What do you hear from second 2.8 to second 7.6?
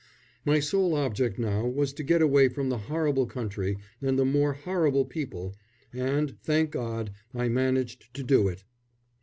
horrible country and the more horrible people, and, thank God, I